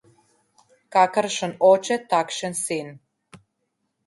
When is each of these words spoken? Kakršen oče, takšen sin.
Kakršen 0.95 1.53
oče, 1.69 1.99
takšen 2.15 2.59
sin. 2.65 2.91